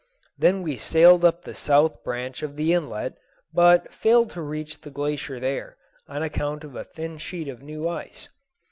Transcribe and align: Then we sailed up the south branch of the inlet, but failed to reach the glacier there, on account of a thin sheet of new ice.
Then 0.35 0.63
we 0.63 0.77
sailed 0.77 1.23
up 1.23 1.43
the 1.43 1.53
south 1.53 2.03
branch 2.03 2.41
of 2.41 2.55
the 2.55 2.73
inlet, 2.73 3.13
but 3.53 3.93
failed 3.93 4.31
to 4.31 4.41
reach 4.41 4.81
the 4.81 4.89
glacier 4.89 5.39
there, 5.39 5.77
on 6.07 6.23
account 6.23 6.63
of 6.63 6.75
a 6.75 6.83
thin 6.85 7.19
sheet 7.19 7.47
of 7.47 7.61
new 7.61 7.87
ice. 7.87 8.27